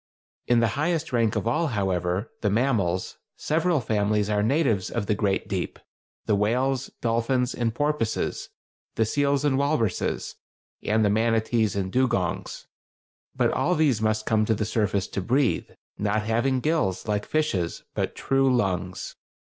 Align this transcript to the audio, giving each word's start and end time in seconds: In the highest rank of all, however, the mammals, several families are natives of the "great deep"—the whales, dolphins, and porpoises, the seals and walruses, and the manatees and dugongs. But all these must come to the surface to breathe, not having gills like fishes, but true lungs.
In 0.47 0.61
the 0.61 0.69
highest 0.79 1.13
rank 1.13 1.35
of 1.35 1.47
all, 1.47 1.67
however, 1.67 2.31
the 2.41 2.49
mammals, 2.49 3.19
several 3.37 3.79
families 3.79 4.31
are 4.31 4.41
natives 4.41 4.89
of 4.89 5.05
the 5.05 5.13
"great 5.13 5.47
deep"—the 5.47 6.35
whales, 6.35 6.89
dolphins, 7.01 7.53
and 7.53 7.71
porpoises, 7.75 8.49
the 8.95 9.05
seals 9.05 9.45
and 9.45 9.59
walruses, 9.59 10.37
and 10.81 11.05
the 11.05 11.11
manatees 11.11 11.75
and 11.75 11.91
dugongs. 11.91 12.65
But 13.35 13.51
all 13.51 13.75
these 13.75 14.01
must 14.01 14.25
come 14.25 14.43
to 14.45 14.55
the 14.55 14.65
surface 14.65 15.05
to 15.09 15.21
breathe, 15.21 15.69
not 15.99 16.23
having 16.23 16.61
gills 16.61 17.07
like 17.07 17.23
fishes, 17.23 17.83
but 17.93 18.15
true 18.15 18.51
lungs. 18.51 19.15